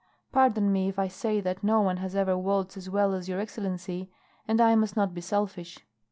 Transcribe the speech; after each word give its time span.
Pardon 0.31 0.73
me 0.73 0.89
if 0.89 0.97
I 0.97 1.07
say 1.07 1.41
that 1.41 1.63
no 1.63 1.79
one 1.81 1.97
has 1.97 2.15
ever 2.15 2.35
waltzed 2.35 2.75
as 2.75 2.89
well 2.89 3.13
as 3.13 3.29
your 3.29 3.39
excellency, 3.39 4.11
and 4.47 4.59
I 4.59 4.73
must 4.73 4.95
not 4.97 5.13
be 5.13 5.21
selfish." 5.21 5.77